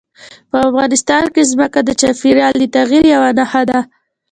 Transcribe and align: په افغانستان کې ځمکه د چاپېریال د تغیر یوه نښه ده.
په 0.49 0.57
افغانستان 0.69 1.23
کې 1.33 1.49
ځمکه 1.51 1.79
د 1.83 1.89
چاپېریال 2.01 2.53
د 2.59 2.65
تغیر 2.75 3.03
یوه 3.13 3.29
نښه 3.37 3.61
ده. 3.69 3.79